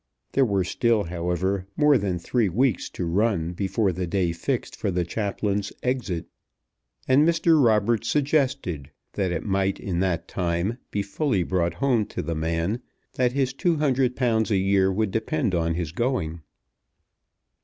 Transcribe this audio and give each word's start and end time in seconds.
There 0.31 0.45
were 0.45 0.63
still, 0.63 1.03
however, 1.03 1.67
more 1.77 1.95
than 1.95 2.17
three 2.17 2.49
weeks 2.49 2.89
to 2.89 3.05
run 3.05 3.53
before 3.53 3.91
the 3.91 4.07
day 4.07 4.31
fixed 4.31 4.75
for 4.75 4.89
the 4.89 5.05
chaplain's 5.05 5.71
exit, 5.83 6.25
and 7.07 7.21
Mr. 7.21 7.63
Roberts 7.63 8.09
suggested 8.09 8.89
that 9.13 9.31
it 9.31 9.45
might 9.45 9.79
in 9.79 9.99
that 9.99 10.27
time 10.27 10.79
be 10.89 11.03
fully 11.03 11.43
brought 11.43 11.75
home 11.75 12.07
to 12.07 12.23
the 12.23 12.33
man 12.33 12.81
that 13.13 13.33
his 13.33 13.53
£200 13.53 14.49
a 14.49 14.57
year 14.57 14.91
would 14.91 15.11
depend 15.11 15.53
on 15.53 15.75
his 15.75 15.91
going. 15.91 16.41